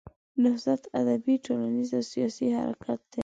[0.43, 3.19] نهضت ادبي، ټولنیز او سیاسي حرکت دی.